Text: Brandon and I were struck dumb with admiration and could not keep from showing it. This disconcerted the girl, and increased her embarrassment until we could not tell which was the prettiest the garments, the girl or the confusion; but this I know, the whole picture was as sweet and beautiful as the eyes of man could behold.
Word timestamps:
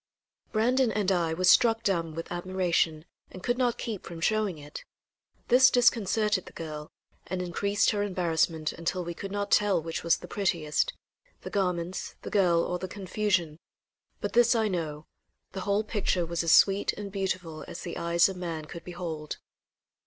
Brandon 0.51 0.91
and 0.91 1.11
I 1.11 1.35
were 1.35 1.43
struck 1.43 1.83
dumb 1.83 2.15
with 2.15 2.31
admiration 2.31 3.05
and 3.29 3.43
could 3.43 3.59
not 3.59 3.77
keep 3.77 4.03
from 4.03 4.19
showing 4.19 4.57
it. 4.57 4.83
This 5.49 5.69
disconcerted 5.69 6.47
the 6.47 6.53
girl, 6.53 6.91
and 7.27 7.39
increased 7.39 7.91
her 7.91 8.01
embarrassment 8.01 8.73
until 8.73 9.03
we 9.03 9.13
could 9.13 9.31
not 9.31 9.51
tell 9.51 9.79
which 9.79 10.01
was 10.03 10.17
the 10.17 10.27
prettiest 10.27 10.93
the 11.41 11.51
garments, 11.51 12.15
the 12.23 12.31
girl 12.31 12.63
or 12.63 12.79
the 12.79 12.87
confusion; 12.87 13.59
but 14.21 14.33
this 14.33 14.55
I 14.55 14.67
know, 14.67 15.05
the 15.51 15.61
whole 15.61 15.83
picture 15.83 16.25
was 16.25 16.43
as 16.43 16.51
sweet 16.51 16.93
and 16.93 17.11
beautiful 17.11 17.63
as 17.67 17.81
the 17.81 17.97
eyes 17.99 18.27
of 18.27 18.35
man 18.37 18.65
could 18.65 18.83
behold. 18.83 19.37